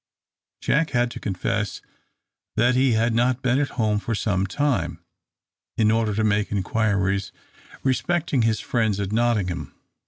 Jack 0.61 0.89
had 0.97 1.11
to 1.11 1.19
confess 1.19 1.79
that 2.55 2.73
he 2.73 2.93
had 2.93 3.13
not 3.13 3.43
been 3.43 3.59
at 3.59 3.69
home 3.77 3.99
for 3.99 4.15
some 4.15 4.47
time, 4.47 4.99
in 5.77 5.91
order 5.91 6.15
to 6.15 6.23
make 6.23 6.51
inquiries 6.51 7.31
respecting 7.83 8.41
his 8.41 8.59
friends 8.59 8.99
at 8.99 9.11
Nottingham. 9.11 9.75